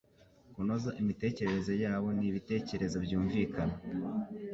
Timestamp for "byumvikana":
3.05-3.75